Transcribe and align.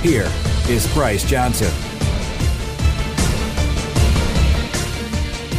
here 0.00 0.30
is 0.68 0.92
Bryce 0.94 1.24
Johnson. 1.24 1.70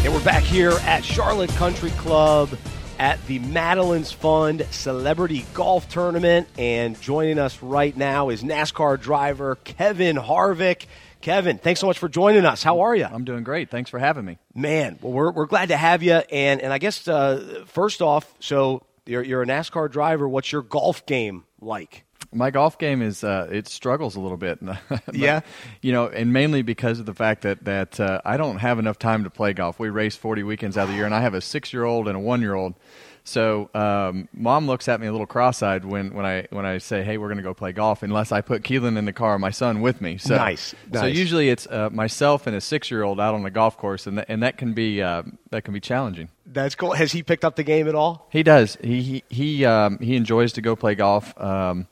And 0.04 0.12
we're 0.12 0.24
back 0.24 0.42
here 0.42 0.72
at 0.82 1.06
Charlotte 1.06 1.52
Country 1.52 1.92
Club 1.92 2.50
at 2.98 3.24
the 3.28 3.38
Madeline's 3.40 4.12
Fund 4.12 4.66
Celebrity 4.72 5.46
Golf 5.54 5.88
Tournament. 5.90 6.48
And 6.58 7.00
joining 7.00 7.38
us 7.38 7.62
right 7.62 7.96
now 7.96 8.30
is 8.30 8.42
NASCAR 8.42 9.00
driver 9.00 9.58
Kevin 9.64 10.16
Harvick. 10.16 10.86
Kevin, 11.22 11.60
thanks 11.60 11.80
so 11.80 11.86
much 11.86 12.00
for 12.00 12.10
joining 12.10 12.46
us. 12.46 12.64
How 12.64 12.82
are 12.82 12.96
you? 12.96 13.06
I'm 13.06 13.26
doing 13.26 13.44
great. 13.44 13.70
Thanks 13.70 13.92
for 13.92 14.00
having 14.00 14.26
me. 14.26 14.40
Man, 14.56 14.98
well, 15.04 15.14
we're, 15.14 15.32
we're 15.32 15.46
glad 15.46 15.70
to 15.70 15.78
have 15.78 16.02
you. 16.02 16.14
And, 16.14 16.62
and 16.62 16.74
I 16.74 16.80
guess 16.80 17.08
uh, 17.08 17.64
first 17.68 18.02
off, 18.02 18.34
so 18.40 18.82
you're, 19.06 19.22
you're 19.22 19.44
a 19.44 19.48
NASCAR 19.48 19.92
driver. 19.92 20.28
What's 20.28 20.52
your 20.52 20.64
golf 20.64 21.06
game 21.06 21.44
like? 21.60 22.06
My 22.34 22.50
golf 22.52 22.78
game 22.78 23.02
is 23.02 23.24
uh, 23.24 23.48
it 23.52 23.68
struggles 23.68 24.16
a 24.16 24.20
little 24.20 24.38
bit. 24.38 24.60
but, 24.90 25.02
Yeah. 25.14 25.42
you 25.82 25.92
know, 25.92 26.08
and 26.08 26.32
mainly 26.32 26.62
because 26.62 27.00
of 27.00 27.06
the 27.06 27.14
fact 27.14 27.42
that 27.44 27.64
that 27.66 28.00
uh, 28.00 28.22
I 28.24 28.38
don't 28.38 28.58
have 28.58 28.80
enough 28.80 28.98
time 29.00 29.24
to 29.26 29.30
play 29.30 29.54
golf. 29.54 29.80
We 29.80 29.90
race 29.90 30.16
40 30.16 30.44
weekends 30.44 30.78
out 30.78 30.84
of 30.84 30.90
the 30.90 30.96
year, 30.96 31.06
and 31.06 31.14
I 31.16 31.22
have 31.22 31.34
a 31.34 31.42
six 31.42 31.74
year 31.74 31.84
old 31.84 32.08
and 32.08 32.16
a 32.16 32.20
one 32.20 32.42
year 32.42 32.54
old. 32.56 32.76
So 33.24 33.70
um, 33.76 34.28
mom 34.34 34.66
looks 34.66 34.88
at 34.88 35.00
me 35.00 35.06
a 35.06 35.12
little 35.12 35.28
cross-eyed 35.28 35.86
when, 35.86 36.12
when 36.16 36.26
I 36.26 36.48
when 36.50 36.66
I 36.66 36.80
say, 36.80 37.04
"Hey, 37.04 37.20
we're 37.20 37.28
going 37.28 37.38
to 37.38 37.44
go 37.44 37.54
play 37.54 37.72
golf," 37.72 38.02
unless 38.02 38.32
I 38.32 38.42
put 38.42 38.64
Keelan 38.64 38.98
in 38.98 39.06
the 39.06 39.14
car, 39.14 39.38
my 39.38 39.52
son, 39.52 39.82
with 39.82 40.02
me. 40.02 40.18
So, 40.18 40.36
Nice, 40.38 40.74
So 40.92 41.02
nice. 41.02 41.16
usually 41.16 41.50
it's 41.50 41.68
uh, 41.68 41.92
myself 41.92 42.48
and 42.48 42.56
a 42.56 42.62
six-year-old 42.62 43.20
out 43.20 43.36
on 43.36 43.44
the 43.44 43.52
golf 43.52 43.78
course, 43.78 44.08
and 44.08 44.18
th- 44.18 44.26
and 44.28 44.42
that 44.42 44.58
can 44.58 44.74
be 44.74 45.04
uh, 45.04 45.22
that 45.52 45.64
can 45.64 45.74
be 45.76 45.80
challenging. 45.80 46.30
That's 46.48 46.74
cool. 46.74 46.94
Has 46.94 47.12
he 47.12 47.22
picked 47.22 47.46
up 47.46 47.56
the 47.58 47.64
game 47.64 47.88
at 47.88 47.94
all? 47.94 48.28
He 48.32 48.42
does. 48.42 48.76
He 48.82 49.02
he 49.04 49.24
he, 49.30 49.66
um, 49.66 50.00
he 50.00 50.16
enjoys 50.16 50.54
to 50.54 50.62
go 50.62 50.76
play 50.76 50.96
golf. 50.96 51.40
Um, 51.40 51.86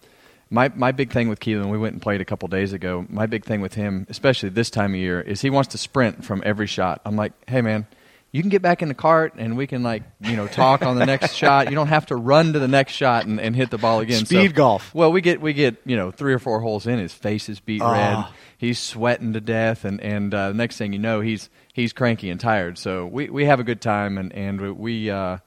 my 0.49 0.71
my 0.75 0.91
big 0.91 1.11
thing 1.11 1.29
with 1.29 1.39
Keelan, 1.39 1.69
we 1.69 1.77
went 1.77 1.93
and 1.93 2.01
played 2.01 2.21
a 2.21 2.25
couple 2.25 2.47
days 2.47 2.73
ago. 2.73 3.05
My 3.09 3.25
big 3.25 3.45
thing 3.45 3.61
with 3.61 3.75
him, 3.75 4.07
especially 4.09 4.49
this 4.49 4.69
time 4.69 4.93
of 4.93 4.99
year, 4.99 5.21
is 5.21 5.41
he 5.41 5.49
wants 5.49 5.69
to 5.69 5.77
sprint 5.77 6.23
from 6.23 6.41
every 6.45 6.67
shot. 6.67 7.01
I'm 7.05 7.15
like, 7.15 7.33
hey 7.47 7.61
man, 7.61 7.85
you 8.31 8.41
can 8.41 8.49
get 8.49 8.61
back 8.61 8.81
in 8.81 8.87
the 8.87 8.93
cart 8.93 9.33
and 9.37 9.57
we 9.57 9.67
can 9.67 9.83
like 9.83 10.03
you 10.21 10.35
know 10.35 10.47
talk 10.47 10.81
on 10.83 10.97
the 10.97 11.05
next 11.05 11.33
shot. 11.35 11.69
You 11.69 11.75
don't 11.75 11.87
have 11.87 12.07
to 12.07 12.15
run 12.15 12.53
to 12.53 12.59
the 12.59 12.67
next 12.67 12.93
shot 12.93 13.25
and, 13.25 13.39
and 13.39 13.55
hit 13.55 13.69
the 13.69 13.77
ball 13.77 13.99
again. 13.99 14.25
Speed 14.25 14.55
golf. 14.55 14.93
Well, 14.93 15.11
we 15.11 15.21
get 15.21 15.41
we 15.41 15.53
get 15.53 15.77
you 15.85 15.95
know 15.95 16.11
three 16.11 16.33
or 16.33 16.39
four 16.39 16.59
holes 16.61 16.87
in. 16.87 16.99
His 16.99 17.13
face 17.13 17.49
is 17.49 17.59
beet 17.59 17.81
red. 17.81 18.15
Ah. 18.15 18.33
He's 18.57 18.77
sweating 18.79 19.33
to 19.33 19.41
death, 19.41 19.85
and 19.85 20.01
and 20.01 20.33
uh, 20.33 20.51
next 20.51 20.77
thing 20.77 20.93
you 20.93 20.99
know, 20.99 21.21
he's 21.21 21.49
he's 21.73 21.93
cranky 21.93 22.29
and 22.29 22.39
tired. 22.39 22.77
So 22.77 23.05
we, 23.05 23.29
we 23.29 23.45
have 23.45 23.59
a 23.59 23.63
good 23.63 23.81
time, 23.81 24.17
and 24.17 24.33
and 24.33 24.77
we 24.77 25.09
uh, 25.09 25.37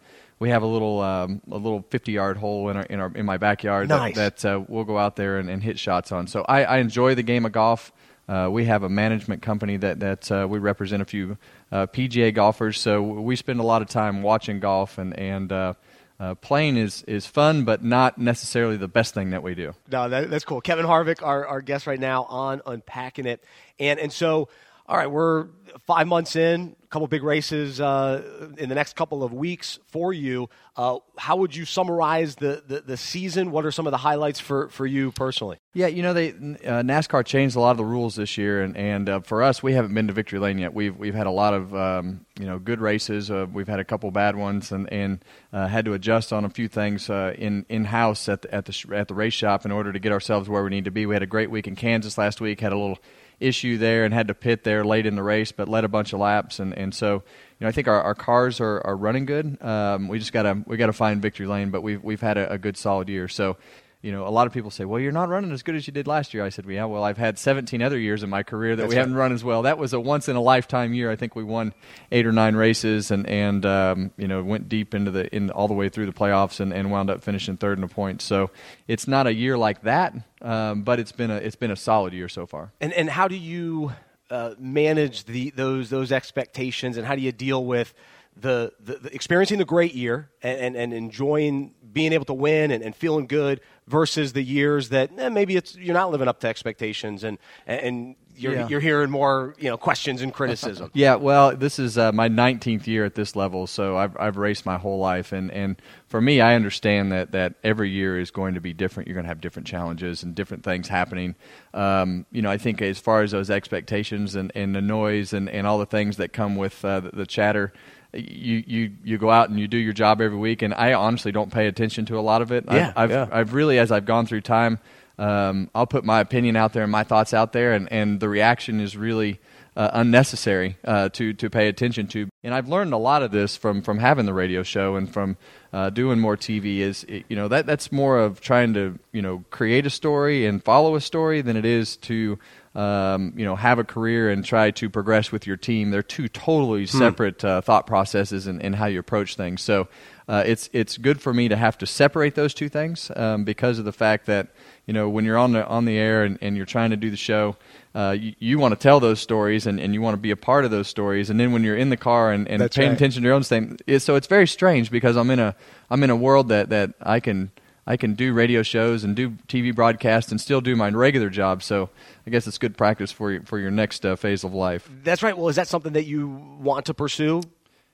we 0.43 0.51
have 0.51 0.65
a 0.65 0.67
little 0.67 1.01
um, 1.01 1.41
a 1.49 1.57
little 1.57 1.85
fifty 1.89 2.11
yard 2.11 2.37
hole 2.37 2.69
in 2.69 2.77
our 2.77 2.83
in 2.83 2.99
our 2.99 3.13
in 3.15 3.25
my 3.25 3.37
backyard 3.37 3.89
Nice. 3.89 4.17
that, 4.17 4.39
that 4.39 4.57
uh, 4.57 4.65
we'll 4.67 4.83
go 4.83 4.99
out 4.99 5.15
there 5.15 5.39
and, 5.39 5.49
and 5.49 5.63
hit 5.63 5.79
shots 5.79 6.11
on. 6.11 6.27
So 6.27 6.45
I, 6.49 6.65
I 6.65 6.79
enjoy 6.79 7.15
the 7.15 7.23
game 7.23 7.47
of 7.47 7.53
golf. 7.53 7.93
Uh, 8.29 8.49
we 8.51 8.65
have 8.65 8.83
a 8.83 8.89
management 8.89 9.41
company 9.41 9.77
that 9.77 10.01
that 10.01 10.33
uh, 10.33 10.47
we 10.51 10.59
represent 10.59 11.01
a 11.01 11.05
few 11.05 11.39
uh, 11.71 11.87
PGA 11.87 12.35
golfers, 12.35 12.81
so 12.81 13.01
we 13.01 13.37
spend 13.37 13.61
a 13.61 13.63
lot 13.63 13.83
of 13.83 13.89
time 13.89 14.23
watching 14.23 14.61
golf 14.61 14.99
and 14.99 15.17
and. 15.17 15.53
Uh, 15.53 15.75
uh, 16.21 16.37
playing 16.37 16.77
is, 16.77 17.03
is 17.09 17.27
fun, 17.27 17.65
but 17.65 17.83
not 17.83 18.17
necessarily 18.17 18.77
the 18.77 18.87
best 18.87 19.13
thing 19.13 19.31
that 19.31 19.43
we 19.43 19.57
do. 19.57 19.75
No, 19.91 20.09
that, 20.09 20.31
that's 20.31 20.45
cool. 20.45 20.61
Kevin 20.61 20.87
Harvick, 20.87 21.21
our, 21.21 21.45
our 21.45 21.61
guest 21.61 21.89
right 21.89 21.99
now 21.99 22.25
on 22.25 22.63
Unpacking 22.65 23.27
It. 23.27 23.43
And, 23.81 23.99
and 23.99 24.13
so, 24.13 24.49
all 24.87 24.97
right, 24.97 25.11
we're 25.11 25.47
five 25.87 26.07
months 26.07 26.37
in, 26.37 26.77
a 26.83 26.87
couple 26.89 27.07
big 27.07 27.23
races 27.23 27.81
uh, 27.81 28.51
in 28.59 28.69
the 28.69 28.75
next 28.75 28.97
couple 28.97 29.23
of 29.23 29.33
weeks 29.33 29.79
for 29.87 30.13
you. 30.13 30.49
Uh, 30.77 30.99
how 31.17 31.37
would 31.37 31.55
you 31.55 31.65
summarize 31.65 32.35
the, 32.37 32.63
the, 32.67 32.81
the 32.81 32.97
season? 32.97 33.51
What 33.51 33.65
are 33.65 33.71
some 33.71 33.87
of 33.87 33.91
the 33.93 33.99
highlights 33.99 34.41
for, 34.41 34.69
for 34.71 34.85
you 34.85 35.13
personally? 35.13 35.59
Yeah, 35.73 35.87
you 35.87 36.03
know 36.03 36.13
they 36.13 36.31
uh, 36.31 36.83
NASCAR 36.83 37.25
changed 37.25 37.57
a 37.57 37.61
lot 37.61 37.71
of 37.71 37.77
the 37.77 37.85
rules 37.85 38.17
this 38.17 38.37
year, 38.37 38.63
and 38.63 38.77
and 38.77 39.09
uh, 39.09 39.21
for 39.21 39.43
us, 39.43 39.63
we 39.63 39.73
haven't 39.73 39.95
been 39.95 40.09
to 40.09 40.13
victory 40.13 40.39
lane 40.39 40.59
yet. 40.59 40.75
We've 40.75 40.97
we've 40.97 41.15
had 41.15 41.27
a 41.27 41.31
lot 41.31 41.55
of 41.55 41.75
um, 41.75 42.27
you 42.39 42.47
know 42.47 42.59
good 42.59 42.81
races. 42.81 43.31
Uh, 43.31 43.47
we've 43.51 43.69
had 43.69 43.81
a 43.81 43.85
couple 43.85 44.11
bad 44.11 44.37
ones, 44.37 44.73
and 44.73 44.93
and 44.93 45.25
uh, 45.53 45.69
had 45.69 45.85
to 45.87 45.95
adjust 45.95 46.33
on 46.33 46.45
a 46.45 46.51
few 46.51 46.69
things 46.69 47.09
in 47.09 47.65
in 47.69 47.85
house 47.85 48.29
at 48.29 48.43
the, 48.43 48.55
at 48.55 48.67
the 48.67 48.87
at 48.95 49.09
the 49.09 49.15
race 49.15 49.35
shop 49.35 49.65
in 49.65 49.73
order 49.73 49.93
to 49.93 49.99
get 49.99 50.13
ourselves 50.13 50.49
where 50.49 50.63
we 50.63 50.71
need 50.71 50.85
to 50.85 50.91
be. 50.91 51.07
We 51.07 51.15
had 51.15 51.23
a 51.23 51.27
great 51.27 51.51
week 51.51 51.67
in 51.67 51.77
Kansas 51.77 52.19
last 52.19 52.41
week. 52.41 52.61
Had 52.61 52.73
a 52.73 52.79
little 52.79 52.99
issue 53.43 53.79
there 53.79 54.05
and 54.05 54.15
had 54.15 54.29
to 54.29 54.35
pit 54.35 54.65
there 54.65 54.85
late 54.85 55.07
in 55.07 55.17
the 55.17 55.23
race, 55.23 55.53
but 55.53 55.69
led 55.69 55.85
a 55.85 55.89
bunch 55.89 56.13
of 56.13 56.21
laps, 56.21 56.59
and 56.59 56.73
and 56.77 56.95
so 56.95 57.15
you 57.15 57.23
know 57.61 57.69
I 57.69 57.73
think 57.73 57.89
our, 57.89 58.01
our 58.01 58.15
cars 58.15 58.61
are, 58.61 58.81
are 58.87 58.97
running 58.97 59.27
good. 59.27 59.63
Um, 59.63 60.09
we 60.09 60.19
just 60.19 60.33
gotta 60.33 60.63
we 60.67 60.77
gotta 60.77 60.93
find 60.93 61.21
victory 61.21 61.47
lane, 61.47 61.71
but 61.71 61.83
we've 61.83 62.03
we've 62.03 62.21
had 62.21 62.39
a, 62.39 62.53
a 62.53 62.59
good 62.59 62.77
solid 62.77 63.09
year. 63.09 63.29
So 63.29 63.57
you 64.03 64.13
know, 64.13 64.27
a 64.27 64.31
lot 64.31 64.47
of 64.47 64.53
people 64.53 64.71
say, 64.71 64.85
"Well, 64.85 65.01
you're 65.01 65.13
not 65.13 65.29
running 65.29 65.53
as 65.53 65.63
good 65.63 65.77
as 65.77 65.87
you 65.87 65.93
did 65.93 66.07
last 66.07 66.35
year." 66.35 66.45
I 66.45 66.49
said, 66.49 66.67
"Well, 66.67 66.75
yeah, 66.75 66.85
well, 66.85 67.05
I've 67.05 67.19
had 67.19 67.39
17 67.39 67.81
other 67.81 67.99
years 67.99 68.23
in 68.23 68.31
my 68.31 68.43
career 68.43 68.75
that 68.77 68.83
That's 68.83 68.91
we 68.91 68.97
right. 68.97 69.01
haven't 69.01 69.15
run 69.15 69.33
as 69.33 69.45
well. 69.45 69.63
That 69.63 69.79
was 69.79 69.93
a 69.93 70.01
once 70.01 70.29
in 70.29 70.35
a 70.35 70.41
lifetime 70.41 70.93
year. 70.93 71.11
I 71.11 71.17
think 71.17 71.37
we 71.37 71.45
won 71.45 71.73
eight 72.11 72.27
or 72.27 72.33
nine 72.33 72.57
races, 72.57 73.11
and 73.11 73.27
and 73.29 73.65
um, 73.65 74.11
you 74.17 74.27
know 74.29 74.43
went 74.43 74.69
deep 74.69 74.95
into 74.95 75.11
the 75.11 75.35
in 75.35 75.51
all 75.51 75.69
the 75.69 75.75
way 75.75 75.89
through 75.89 76.07
the 76.07 76.13
playoffs, 76.13 76.61
and, 76.61 76.73
and 76.73 76.91
wound 76.91 77.11
up 77.11 77.23
finishing 77.23 77.57
third 77.57 77.79
in 77.79 77.85
a 77.85 77.89
point. 77.89 78.21
So 78.21 78.51
it's 78.89 79.07
not 79.07 79.27
a 79.27 79.33
year 79.33 79.57
like 79.57 79.83
that, 79.83 80.15
um, 80.43 80.83
but 80.83 80.99
it's 80.99 81.13
been 81.13 81.31
a 81.31 81.37
it's 81.37 81.57
been 81.57 81.71
a 81.71 81.77
solid 81.77 82.13
year 82.13 82.29
so 82.29 82.45
far. 82.45 82.73
And, 82.81 82.93
and 82.93 83.09
how 83.09 83.29
do 83.29 83.37
you 83.37 83.93
uh, 84.33 84.55
manage 84.59 85.25
the, 85.27 85.51
those, 85.51 85.91
those 85.91 86.11
expectations 86.11 86.97
and 86.97 87.07
how 87.07 87.15
do 87.15 87.21
you 87.21 87.33
deal 87.33 87.63
with 87.65 87.93
the, 88.37 88.73
the, 88.81 88.95
the 88.97 89.15
experiencing 89.15 89.59
the 89.59 89.65
great 89.65 89.95
year 89.95 90.31
and, 90.43 90.59
and, 90.59 90.77
and 90.77 90.93
enjoying 90.93 91.75
being 91.93 92.13
able 92.13 92.25
to 92.25 92.35
win 92.35 92.71
and, 92.71 92.83
and 92.83 92.97
feeling 92.97 93.27
good 93.27 93.61
versus 93.87 94.33
the 94.33 94.43
years 94.43 94.89
that 94.89 95.11
eh, 95.19 95.29
maybe 95.29 95.57
it's, 95.57 95.77
you're 95.77 95.95
not 95.95 96.11
living 96.11 96.29
up 96.29 96.41
to 96.41 96.49
expectations 96.49 97.25
and, 97.25 97.39
and 97.67 98.17
you're, 98.35 98.55
Yeah. 98.55 98.69
you're 98.69 98.81
hearing 98.81 99.11
more 99.11 99.55
you 99.59 99.69
know, 99.69 99.77
questions 99.77 100.23
and 100.23 100.33
criticism? 100.33 100.91
Yeah, 100.95 101.17
well, 101.17 101.55
this 101.55 101.79
is 101.79 101.99
uh, 101.99 102.13
my 102.13 102.31
19th 102.31 102.87
year 102.87 103.05
at 103.05 103.15
this 103.15 103.37
level, 103.37 103.67
so 103.67 103.99
I've 103.99 104.17
I've 104.19 104.39
raced 104.39 104.65
my 104.65 104.79
whole 104.79 104.99
life, 104.99 105.33
and 105.33 105.51
and 105.51 105.81
for 106.09 106.19
me, 106.21 106.41
I 106.41 106.55
understand 106.55 107.13
that 107.13 107.33
that 107.33 107.55
every 107.63 107.91
year 107.91 108.19
is 108.19 108.31
going 108.31 108.55
to 108.55 108.61
be 108.61 108.73
different. 108.73 109.07
You're 109.07 109.15
going 109.15 109.25
to 109.25 109.29
have 109.29 109.43
different 109.43 109.69
challenges 109.69 110.23
and 110.23 110.35
different 110.35 110.65
things 110.65 110.89
happening. 110.89 111.35
Um, 111.75 112.25
you 112.33 112.41
know, 112.41 112.51
I 112.51 112.57
think 112.57 112.81
as 112.81 112.99
far 112.99 113.21
as 113.23 113.33
those 113.33 113.51
expectations 113.51 114.35
and, 114.35 114.51
and 114.55 114.75
the 114.75 114.81
noise 114.83 115.35
and, 115.35 115.51
and 115.51 115.67
all 115.67 115.79
the 115.79 115.87
things 115.87 116.17
that 116.17 116.33
come 116.33 116.57
with 116.57 116.83
uh, 116.85 117.01
the, 117.01 117.11
the 117.11 117.27
chatter. 117.27 117.73
You, 118.15 118.63
you 118.67 118.93
you 119.03 119.19
go 119.19 119.31
out 119.31 119.49
and 119.49 119.59
you 119.59 119.67
do 119.67 119.79
your 119.79 119.95
job 119.95 120.21
every 120.21 120.37
week, 120.37 120.61
and 120.61 120.75
I 120.75 120.93
honestly 120.93 121.33
don't 121.33 121.51
pay 121.51 121.67
attention 121.67 122.05
to 122.07 122.19
a 122.19 122.21
lot 122.21 122.43
of 122.43 122.53
it. 122.53 122.65
Yeah, 122.71 122.93
I've, 122.95 122.97
I've, 122.97 123.11
yeah. 123.11 123.29
I've 123.33 123.55
really, 123.55 123.79
as 123.79 123.91
I've 123.91 124.05
gone 124.05 124.27
through 124.27 124.43
time, 124.43 124.81
um, 125.19 125.71
I'll 125.75 125.87
put 125.87 126.05
my 126.05 126.21
opinion 126.21 126.57
out 126.57 126.75
there 126.75 126.83
and 126.83 126.93
my 126.93 127.05
thoughts 127.05 127.33
out 127.33 127.53
there, 127.53 127.73
and, 127.73 127.91
and 127.91 128.21
the 128.21 128.29
reaction 128.29 128.81
is 128.81 128.97
really 128.97 129.41
uh, 129.77 129.91
unnecessary 129.95 130.77
uh, 130.85 131.09
to 131.11 131.33
to 131.35 131.49
pay 131.51 131.69
attention 131.69 132.07
to. 132.09 132.29
And 132.45 132.55
I've 132.55 132.69
learned 132.69 132.93
a 132.93 132.99
lot 132.99 133.23
of 133.23 133.31
this 133.31 133.57
from 133.57 133.83
from 133.83 133.99
having 133.99 134.27
the 134.27 134.35
radio 134.35 134.63
show 134.63 134.97
and 134.97 135.11
from 135.13 135.37
uh, 135.73 135.91
doing 135.91 136.19
more 136.19 136.37
TV. 136.37 136.79
Is 136.79 137.05
it- 137.05 137.25
you 137.29 137.37
know 137.37 137.49
that 137.49 137.67
that's 137.67 137.91
more 137.91 138.19
of 138.19 138.41
trying 138.41 138.75
to 138.75 138.99
you 139.13 139.23
know 139.23 139.45
create 139.51 139.87
a 139.87 139.91
story 139.91 140.45
and 140.47 140.63
follow 140.63 140.95
a 140.95 141.01
story 141.01 141.41
than 141.41 141.57
it 141.57 141.65
is 141.65 141.97
to 141.99 142.39
um, 142.75 143.33
you 143.37 143.45
know 143.45 143.57
have 143.57 143.79
a 143.79 143.85
career 143.85 144.31
and 144.31 144.45
try 144.45 144.71
to 144.73 144.91
progress 144.91 145.33
with 145.33 145.47
your 145.47 145.57
team. 145.57 145.91
They're 145.91 146.03
two 146.03 146.29
totally 146.29 146.87
separate 146.87 147.45
uh, 147.45 147.61
thought 147.63 147.87
processes 147.87 148.47
in, 148.47 148.61
in 148.61 148.73
how 148.75 148.87
you 148.87 148.99
approach 148.99 149.37
things. 149.37 149.63
So 149.63 149.89
uh, 150.29 150.43
it's 150.47 150.71
it's 150.73 150.99
good 150.99 151.21
for 151.21 151.33
me 151.35 151.49
to 151.49 151.57
have 151.57 151.77
to 151.79 151.87
separate 151.87 152.35
those 152.35 152.55
two 152.55 152.69
things 152.69 153.11
um, 153.17 153.45
because 153.45 153.79
of 153.79 153.85
the 153.85 153.93
fact 153.93 154.27
that 154.27 154.49
you 154.87 154.95
know 154.95 155.09
when 155.09 155.25
you're 155.25 155.39
on 155.39 155.53
the 155.53 155.67
on 155.67 155.85
the 155.85 155.99
air 155.99 156.25
and, 156.25 156.39
and 156.41 156.57
you're 156.57 156.67
trying 156.67 156.91
to 156.91 156.97
do 156.97 157.11
the 157.11 157.17
show, 157.17 157.57
uh, 157.95 158.17
you, 158.19 158.35
you 158.39 158.59
want 158.59 158.73
to 158.73 158.81
tell 158.81 159.01
those 159.01 159.21
stories 159.21 159.67
and, 159.67 159.81
and 159.81 159.95
you 159.95 160.01
want 160.01 160.15
to 160.15 160.21
be 160.21 160.31
a 160.31 160.37
part 160.37 160.65
of 160.65 160.71
those 160.71 160.89
stories. 160.89 161.29
And 161.31 161.39
then 161.39 161.53
when 161.53 161.65
you're 161.65 161.77
in 161.77 161.91
the 161.91 161.97
car 161.97 162.33
and, 162.33 162.49
and 162.49 162.61
That's 162.61 162.77
paying 162.77 162.91
right. 162.91 162.97
attention 162.97 163.23
to 163.23 163.27
your 163.27 163.35
own 163.35 163.43
thing, 163.43 163.79
it, 163.87 164.01
so 164.01 164.15
it's 164.15 164.27
very 164.27 164.47
strange 164.47 164.91
because 164.91 165.17
I'm 165.17 165.31
in 165.31 165.39
a 165.39 165.55
I'm 165.91 166.03
in 166.03 166.11
a 166.11 166.17
world 166.17 166.49
that, 166.49 166.71
that 166.71 166.95
I 167.01 167.21
can 167.21 167.51
I 167.87 167.97
can 167.97 168.15
do 168.15 168.33
radio 168.33 168.63
shows 168.63 169.03
and 169.03 169.17
do 169.17 169.31
TV 169.49 169.75
broadcasts 169.75 170.31
and 170.31 170.41
still 170.41 170.61
do 170.61 170.77
my 170.77 170.89
regular 170.91 171.31
job. 171.31 171.63
So 171.63 171.91
I 172.27 172.31
guess 172.31 172.47
it's 172.47 172.59
good 172.59 172.77
practice 172.77 173.11
for 173.11 173.33
your, 173.33 173.43
for 173.43 173.59
your 173.59 173.73
next 173.73 174.07
uh, 174.07 174.15
phase 174.15 174.45
of 174.45 174.55
life. 174.55 174.89
That's 175.03 175.23
right. 175.23 175.37
Well, 175.37 175.49
is 175.49 175.57
that 175.57 175.67
something 175.67 175.95
that 175.95 176.05
you 176.05 176.29
want 176.61 176.87
to 176.87 176.95
pursue? 176.95 177.43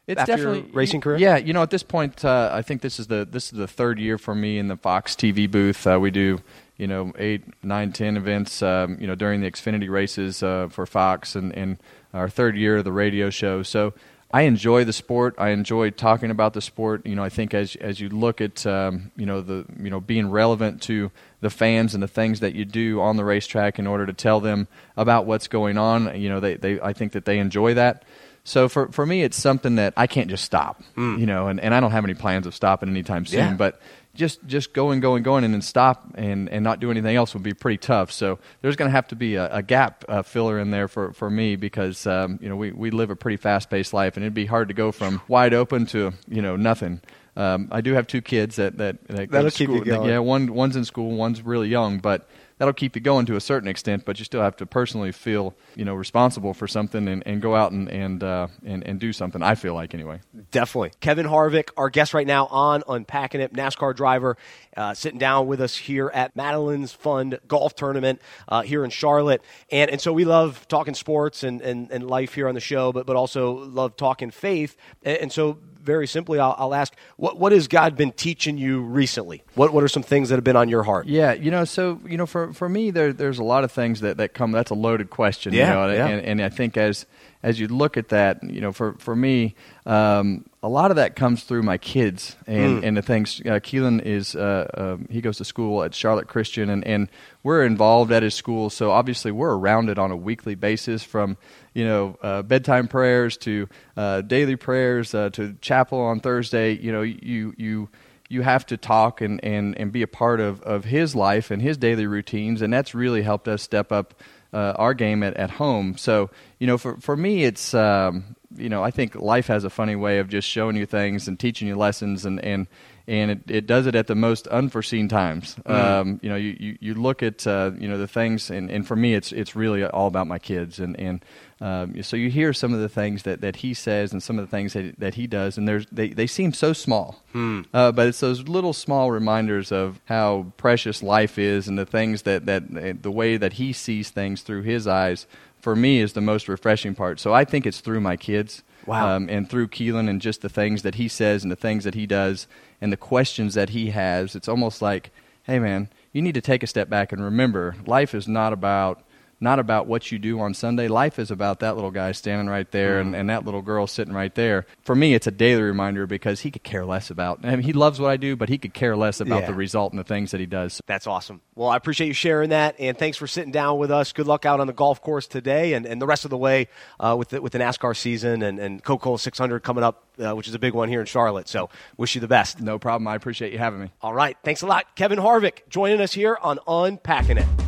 It's 0.08 0.20
after 0.20 0.37
definitely 0.37 0.70
racing 0.72 1.00
career? 1.00 1.19
Yeah, 1.19 1.37
you 1.37 1.52
know, 1.52 1.62
at 1.62 1.70
this 1.70 1.84
point, 1.84 2.25
uh, 2.25 2.50
I 2.52 2.62
think 2.62 2.82
this 2.82 2.99
is 2.99 3.06
the 3.06 3.25
this 3.31 3.52
is 3.52 3.58
the 3.58 3.69
third 3.69 4.00
year 4.00 4.19
for 4.19 4.34
me 4.34 4.58
in 4.58 4.66
the 4.66 4.76
Fox 4.76 5.14
TV 5.14 5.49
booth. 5.49 5.87
Uh, 5.87 5.99
we 6.00 6.10
do 6.10 6.40
you 6.78 6.87
know, 6.87 7.12
eight, 7.19 7.43
nine, 7.62 7.93
ten 7.93 8.16
events, 8.16 8.62
um, 8.62 8.96
you 9.00 9.06
know, 9.06 9.16
during 9.16 9.40
the 9.40 9.50
Xfinity 9.50 9.90
races 9.90 10.43
uh, 10.44 10.69
for 10.70 10.87
Fox 10.87 11.34
and, 11.34 11.52
and 11.55 11.76
our 12.14 12.28
third 12.28 12.56
year 12.56 12.78
of 12.78 12.84
the 12.84 12.93
radio 12.93 13.31
show. 13.31 13.64
So 13.64 13.93
I 14.31 14.43
enjoy 14.43 14.84
the 14.84 14.93
sport. 14.93 15.34
I 15.38 15.50
enjoy 15.50 15.90
talking 15.90 16.31
about 16.31 16.52
the 16.52 16.60
sport. 16.60 17.05
You 17.05 17.16
know, 17.16 17.25
I 17.25 17.31
think 17.31 17.52
as 17.52 17.75
as 17.76 17.99
you 17.99 18.08
look 18.08 18.40
at 18.40 18.64
um, 18.64 19.10
you 19.16 19.26
know 19.26 19.40
the 19.40 19.64
you 19.81 19.90
know 19.90 20.00
being 20.00 20.31
relevant 20.31 20.81
to 20.82 21.10
the 21.40 21.50
fans 21.50 21.94
and 21.94 22.02
the 22.02 22.08
things 22.08 22.40
that 22.40 22.55
you 22.55 22.64
do 22.64 23.00
on 23.00 23.16
the 23.16 23.25
racetrack 23.25 23.78
in 23.78 23.87
order 23.87 24.06
to 24.06 24.12
tell 24.12 24.38
them 24.40 24.69
about 24.96 25.26
what's 25.26 25.49
going 25.49 25.78
on. 25.78 26.20
You 26.20 26.28
know, 26.28 26.40
they, 26.40 26.55
they 26.55 26.81
I 26.81 26.93
think 26.93 27.12
that 27.12 27.25
they 27.25 27.38
enjoy 27.38 27.75
that. 27.75 28.05
So 28.44 28.69
for 28.69 28.90
for 28.93 29.05
me, 29.05 29.23
it's 29.23 29.37
something 29.37 29.76
that 29.76 29.94
I 29.96 30.06
can't 30.06 30.29
just 30.29 30.44
stop. 30.44 30.82
Mm. 30.96 31.19
You 31.19 31.26
know, 31.26 31.49
and, 31.49 31.61
and 31.61 31.75
I 31.75 31.81
don't 31.81 31.90
have 31.90 32.05
any 32.05 32.14
plans 32.14 32.46
of 32.46 32.55
stopping 32.55 32.88
anytime 32.88 33.26
soon. 33.26 33.38
Yeah. 33.38 33.55
But 33.55 33.81
just 34.19 34.44
just 34.46 34.73
going, 34.73 35.00
going, 35.00 35.23
going, 35.23 35.44
and 35.44 35.55
then 35.55 35.62
stop 35.62 36.12
and, 36.17 36.49
and 36.49 36.64
not 36.64 36.81
do 36.81 36.90
anything 36.90 37.14
else 37.14 37.35
would 37.35 37.43
be 37.43 37.55
pretty 37.55 37.79
tough. 37.79 38.11
So 38.11 38.38
there's 38.61 38.76
going 38.76 38.88
to 38.88 38.93
have 38.93 39.08
to 39.08 39.17
be 39.17 39.37
a, 39.37 39.49
a 39.56 39.62
gap 39.62 40.05
uh, 40.08 40.23
filler 40.23 40.58
in 40.58 40.70
there 40.70 40.88
for, 40.88 41.12
for 41.12 41.31
me 41.31 41.56
because 41.56 42.06
um, 42.06 42.38
you 42.43 42.49
know 42.49 42.56
we, 42.56 42.73
we 42.73 42.90
live 42.90 43.11
a 43.11 43.17
pretty 43.17 43.37
fast 43.37 43.70
paced 43.70 43.94
life, 43.94 44.17
and 44.17 44.25
it'd 44.25 44.35
be 44.35 44.46
hard 44.46 44.69
to 44.69 44.75
go 44.75 44.93
from 44.93 45.23
wide 45.29 45.55
open 45.55 45.87
to 45.87 46.12
you 46.29 46.43
know 46.43 46.56
nothing. 46.56 47.00
Um, 47.37 47.69
I 47.70 47.81
do 47.81 47.94
have 47.94 48.08
two 48.08 48.20
kids 48.20 48.56
that 48.56 48.79
that, 48.79 49.06
that 49.06 49.31
that'll 49.31 49.50
keep 49.52 49.70
you 49.70 49.84
going. 49.84 50.08
Yeah, 50.08 50.19
one 50.19 50.52
one's 50.52 50.75
in 50.75 50.84
school, 50.84 51.12
one's 51.12 51.41
really 51.41 51.69
young, 51.69 51.99
but 51.99 52.29
that'll 52.58 52.75
keep 52.75 52.94
you 52.94 53.00
going 53.00 53.26
to 53.26 53.37
a 53.37 53.40
certain 53.40 53.69
extent, 53.69 54.05
but 54.05 54.19
you 54.19 54.25
still 54.25 54.43
have 54.43 54.56
to 54.56 54.66
personally 54.66 55.12
feel, 55.12 55.55
you 55.75 55.84
know, 55.84 55.94
responsible 55.94 56.55
for 56.55 56.66
something 56.66 57.08
and, 57.08 57.22
and 57.26 57.40
go 57.40 57.55
out 57.55 57.72
and 57.72 57.88
and, 57.88 58.22
uh, 58.22 58.49
and 58.64 58.87
and 58.87 59.00
do 59.00 59.12
something. 59.12 59.43
I 59.43 59.55
feel 59.55 59.75
like 59.75 59.94
anyway. 59.94 60.20
Definitely, 60.50 60.93
Kevin 61.00 61.26
Harvick, 61.26 61.70
our 61.76 61.90
guest 61.90 62.14
right 62.14 62.26
now 62.26 62.46
on 62.46 62.82
Unpacking 62.88 63.40
It, 63.40 63.52
NASCAR 63.52 63.94
driver, 63.94 64.37
uh, 64.76 64.94
sitting 64.94 65.19
down 65.19 65.46
with 65.46 65.60
us 65.60 65.76
here 65.76 66.10
at 66.12 66.37
Madeline's 66.37 66.93
Fund 66.93 67.38
Golf 67.49 67.75
Tournament 67.75 68.20
uh, 68.49 68.62
here 68.62 68.84
in 68.84 68.90
Charlotte, 68.90 69.43
and 69.70 69.90
and 69.90 70.00
so 70.00 70.12
we 70.12 70.25
love 70.25 70.66
talking 70.69 70.94
sports 70.94 71.43
and, 71.43 71.60
and, 71.62 71.90
and 71.90 72.06
life 72.06 72.34
here 72.34 72.49
on 72.49 72.55
the 72.55 72.60
show, 72.60 72.93
but 72.93 73.06
but 73.06 73.16
also 73.16 73.52
love 73.52 73.96
talking 73.96 74.31
faith, 74.31 74.76
and, 75.02 75.16
and 75.19 75.32
so 75.32 75.58
very 75.88 76.06
simply, 76.06 76.38
I'll, 76.38 76.55
I'll, 76.58 76.75
ask, 76.75 76.94
what, 77.17 77.38
what 77.38 77.52
has 77.52 77.67
God 77.67 77.96
been 77.96 78.12
teaching 78.12 78.58
you 78.58 78.82
recently? 78.82 79.43
What, 79.55 79.73
what 79.73 79.82
are 79.82 79.88
some 79.88 80.02
things 80.02 80.29
that 80.29 80.35
have 80.35 80.44
been 80.44 80.55
on 80.55 80.69
your 80.69 80.82
heart? 80.82 81.06
Yeah, 81.06 81.32
you 81.32 81.50
know, 81.50 81.64
so, 81.64 81.99
you 82.06 82.19
know, 82.19 82.26
for, 82.26 82.52
for 82.52 82.69
me, 82.69 82.90
there, 82.90 83.14
there's 83.14 83.38
a 83.38 83.43
lot 83.43 83.64
of 83.64 83.73
things 83.73 84.00
that, 84.02 84.19
that 84.19 84.35
come, 84.35 84.52
that's 84.52 84.70
a 84.70 84.75
loaded 84.75 85.08
question. 85.08 85.55
Yeah, 85.55 85.69
you 85.69 85.75
know, 85.75 85.93
yeah. 85.94 86.06
And, 86.06 86.26
and 86.26 86.43
I 86.43 86.50
think 86.50 86.76
as, 86.76 87.06
as 87.43 87.61
you 87.61 87.69
look 87.69 87.96
at 87.96 88.08
that, 88.08 88.43
you 88.43 88.61
know, 88.61 88.73
for, 88.73 88.94
for 88.94 89.14
me, 89.14 89.55
um, 89.87 90.44
a 90.61 90.69
lot 90.69 90.90
of 90.90 90.96
that 90.96 91.14
comes 91.14 91.44
through 91.44 91.62
my 91.62 91.79
kids 91.79 92.35
and, 92.46 92.82
mm. 92.82 92.87
and 92.87 92.96
the 92.96 93.02
things. 93.02 93.40
Uh, 93.40 93.61
Keelan 93.61 94.02
is 94.02 94.35
uh, 94.35 94.69
uh, 94.75 94.96
he 95.08 95.20
goes 95.20 95.37
to 95.38 95.44
school 95.44 95.85
at 95.85 95.94
Charlotte 95.94 96.26
Christian, 96.26 96.69
and, 96.69 96.85
and 96.85 97.08
we're 97.44 97.64
involved 97.64 98.11
at 98.11 98.25
his 98.25 98.35
school. 98.35 98.70
So 98.70 98.90
obviously 98.90 99.31
we're 99.31 99.56
around 99.56 99.88
it 99.88 99.99
on 99.99 100.11
a 100.11 100.17
weekly 100.17 100.56
basis, 100.56 101.05
from 101.05 101.37
you 101.75 101.85
know 101.85 102.19
uh, 102.23 102.43
bedtime 102.43 102.88
prayers 102.88 103.37
to 103.38 103.69
uh, 103.96 104.23
daily 104.23 104.56
prayers 104.56 105.14
uh, 105.14 105.31
to 105.31 105.55
chapel 105.61 106.00
on 106.00 106.19
Thursday. 106.19 106.73
You 106.73 106.91
know 106.91 107.02
you 107.02 107.55
you 107.56 107.88
you 108.28 108.42
have 108.42 108.66
to 108.66 108.76
talk 108.76 109.20
and, 109.20 109.42
and, 109.42 109.78
and 109.78 109.90
be 109.90 110.02
a 110.02 110.06
part 110.06 110.40
of, 110.40 110.60
of 110.62 110.84
his 110.84 111.14
life 111.14 111.50
and 111.50 111.62
his 111.62 111.76
daily 111.76 112.06
routines, 112.06 112.62
and 112.62 112.72
that's 112.72 112.94
really 112.94 113.22
helped 113.22 113.48
us 113.48 113.62
step 113.62 113.90
up 113.90 114.14
uh, 114.52 114.75
our 114.76 114.94
game 114.94 115.22
at, 115.22 115.34
at 115.34 115.50
home. 115.50 115.96
So, 115.96 116.30
you 116.58 116.66
know, 116.66 116.78
for, 116.78 116.96
for 116.98 117.16
me, 117.16 117.44
it's, 117.44 117.75
um, 117.75 118.36
you 118.56 118.69
know, 118.69 118.82
I 118.82 118.90
think 118.90 119.14
life 119.14 119.46
has 119.48 119.64
a 119.64 119.70
funny 119.70 119.96
way 119.96 120.19
of 120.19 120.28
just 120.28 120.48
showing 120.48 120.76
you 120.76 120.86
things 120.86 121.28
and 121.28 121.38
teaching 121.38 121.69
you 121.69 121.76
lessons, 121.76 122.25
and, 122.25 122.42
and, 122.44 122.66
and 123.08 123.31
it, 123.31 123.40
it 123.49 123.66
does 123.66 123.87
it 123.87 123.94
at 123.94 124.06
the 124.06 124.14
most 124.14 124.46
unforeseen 124.49 125.08
times. 125.08 125.56
Mm. 125.66 125.75
Um, 125.75 126.20
you 126.22 126.28
know, 126.28 126.37
you, 126.37 126.56
you, 126.60 126.78
you 126.81 126.94
look 126.94 127.22
at, 127.22 127.46
uh, 127.46 127.72
you 127.78 127.88
know, 127.88 127.96
the 127.96 128.06
things, 128.06 128.50
and, 128.50 128.70
and 128.70 128.87
for 128.87 128.94
me, 128.94 129.14
it's, 129.14 129.32
it's 129.32 129.56
really 129.56 129.82
all 129.82 130.06
about 130.06 130.26
my 130.26 130.38
kids. 130.38 130.78
And, 130.78 131.00
and 131.00 131.25
um, 131.60 132.02
so 132.02 132.16
you 132.16 132.31
hear 132.31 132.52
some 132.52 132.75
of 132.75 132.81
the 132.81 132.88
things 132.88 133.22
that, 133.22 133.40
that 133.40 133.56
he 133.56 133.72
says 133.75 134.12
and 134.12 134.22
some 134.22 134.38
of 134.38 134.44
the 134.44 134.50
things 134.50 134.75
that, 134.75 135.00
that 135.00 135.14
he 135.14 135.26
does, 135.26 135.56
and 135.56 135.66
there's, 135.66 135.87
they, 135.90 136.10
they 136.10 136.26
seem 136.26 136.52
so 136.52 136.75
small. 136.75 137.25
Hmm. 137.32 137.62
Uh, 137.72 137.90
but 137.93 138.06
it's 138.08 138.20
those 138.20 138.46
little 138.46 138.75
small 138.75 139.10
reminders 139.10 139.72
of 139.72 140.00
how 140.05 140.52
precious 140.58 141.02
life 141.02 141.38
is 141.38 141.66
and 141.66 141.78
the 141.78 141.87
things 141.87 142.22
that, 142.22 142.44
that 142.46 143.02
the 143.02 143.10
way 143.10 143.38
that 143.38 143.55
he 143.55 143.72
sees 143.72 144.10
things 144.10 144.43
through 144.43 144.62
his 144.62 144.87
eyes, 144.87 145.26
for 145.69 145.76
me, 145.76 146.00
is 146.00 146.15
the 146.15 146.23
most 146.23 146.49
refreshing 146.49 146.94
part. 146.94 147.20
So 147.20 147.35
I 147.35 147.44
think 147.44 147.67
it's 147.67 147.81
through 147.81 148.00
my 148.00 148.17
kids. 148.17 148.62
Wow. 148.87 149.17
Um, 149.17 149.29
and 149.29 149.50
through 149.50 149.69
Keelan 149.69 150.09
and 150.09 150.19
just 150.19 150.41
the 150.41 150.49
things 150.49 150.81
that 150.81 150.94
he 150.94 151.09
says 151.09 151.43
and 151.43 151.53
the 151.53 151.56
things 151.56 151.85
that 151.85 151.94
he 151.94 152.06
does 152.06 152.47
and 152.81 152.91
the 152.91 152.97
questions 152.97 153.53
that 153.53 153.69
he 153.69 153.91
has. 153.91 154.35
It's 154.35 154.49
almost 154.49 154.81
like, 154.81 155.11
hey, 155.43 155.59
man, 155.59 155.91
you 156.11 156.23
need 156.23 156.37
to 156.37 156.41
take 156.41 156.62
a 156.62 156.67
step 156.67 156.88
back 156.88 157.12
and 157.12 157.23
remember 157.23 157.76
life 157.85 158.15
is 158.15 158.26
not 158.26 158.55
about 158.55 159.03
not 159.40 159.58
about 159.58 159.87
what 159.87 160.11
you 160.11 160.19
do 160.19 160.40
on 160.40 160.55
Sunday. 160.55 160.88
Life 160.88 161.19
is 161.19 161.31
about 161.31 161.61
that 161.61 161.76
little 161.76 161.90
guy 161.90 162.12
standing 162.12 162.49
right 162.49 162.70
there 162.70 163.00
and, 163.00 163.14
and 163.14 163.31
that 163.31 163.44
little 163.44 163.62
girl 163.62 163.87
sitting 163.87 164.14
right 164.14 164.35
there. 164.35 164.67
For 164.82 164.94
me, 164.94 165.14
it's 165.14 165.26
a 165.26 165.31
daily 165.31 165.62
reminder 165.62 166.06
because 166.06 166.40
he 166.40 166.50
could 166.50 166.64
care 166.64 166.85
less 166.85 167.11
about. 167.11 167.44
I 167.44 167.50
mean, 167.50 167.62
he 167.62 167.73
loves 167.73 168.00
what 168.00 168.11
I 168.11 168.17
do, 168.17 168.37
but 168.37 168.49
he 168.49 168.58
could 168.58 168.75
care 168.75 168.96
less 168.96 169.20
about 169.20 169.43
yeah. 169.43 169.46
the 169.46 169.55
result 169.55 169.93
and 169.93 169.99
the 169.99 170.05
things 170.05 170.32
that 170.32 170.40
he 170.40 170.46
does. 170.46 170.81
That's 170.87 171.06
awesome. 171.06 171.40
Well, 171.55 171.69
I 171.69 171.76
appreciate 171.76 172.08
you 172.08 172.14
sharing 172.14 172.50
that, 172.50 172.76
and 172.79 172.99
thanks 172.99 173.17
for 173.17 173.26
sitting 173.26 173.52
down 173.52 173.79
with 173.79 173.90
us. 173.90 174.12
Good 174.12 174.26
luck 174.26 174.46
out 174.46 174.61
on 174.61 174.67
the 174.67 174.73
golf 174.73 175.00
course 175.00 175.26
today 175.26 175.75
and, 175.75 175.87
and 175.87 176.00
the 176.00 176.06
rest 176.06 176.25
of 176.25 176.31
the 176.31 176.38
way 176.38 176.69
uh, 177.00 177.17
with 177.19 177.31
the, 177.31 177.43
with 177.43 177.52
the 177.52 177.58
NASCAR 177.58 177.96
season 177.96 178.43
and, 178.43 178.58
and 178.58 178.82
Coca-Cola 178.82 179.19
600 179.19 179.61
coming 179.61 179.84
up, 179.84 180.05
uh, 180.19 180.34
which 180.34 180.49
is 180.49 180.55
a 180.55 180.58
big 180.58 180.75
one 180.75 180.88
here 180.88 181.00
in 181.00 181.06
Charlotte. 181.06 181.49
So, 181.49 181.70
wish 181.96 182.14
you 182.14 182.20
the 182.20 182.29
best. 182.29 182.61
No 182.61 182.79
problem. 182.79 183.06
I 183.08 183.14
appreciate 183.14 183.52
you 183.52 183.58
having 183.58 183.81
me. 183.81 183.91
All 184.02 184.14
right. 184.14 184.37
Thanks 184.43 184.62
a 184.62 184.67
lot, 184.67 184.94
Kevin 184.96 185.19
Harvick, 185.19 185.69
joining 185.69 186.00
us 186.00 186.12
here 186.12 186.38
on 186.41 186.58
Unpacking 186.67 187.38
It. 187.38 187.68